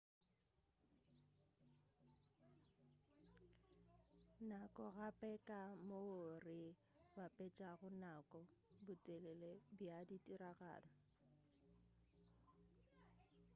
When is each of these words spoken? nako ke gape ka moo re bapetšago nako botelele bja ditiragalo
nako 4.49 4.85
ke 4.95 4.95
gape 4.99 5.31
ka 5.47 5.61
moo 5.87 6.15
re 6.45 6.61
bapetšago 7.15 7.87
nako 8.01 8.39
botelele 8.85 9.51
bja 9.77 9.97
ditiragalo 10.09 10.91